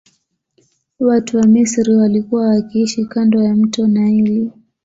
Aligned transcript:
Watu 0.99 1.37
wa 1.37 1.43
misri 1.47 1.93
walikua 1.95 2.47
wakiishi 2.47 3.05
kando 3.05 3.43
ya 3.43 3.55
mto 3.55 3.87
naili 3.87 4.51